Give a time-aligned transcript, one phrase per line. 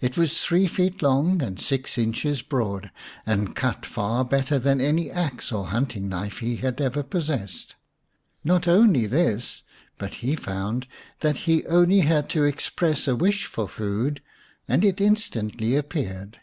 [0.00, 2.90] It was three feet long and six inches broad,
[3.24, 7.76] and cut far better than any axe or hunting knife he had ever possessed.
[8.42, 9.62] Not only this,
[9.96, 10.88] but he found
[11.20, 14.20] that he only had to express a wish for food
[14.66, 16.40] and it instantly appeared.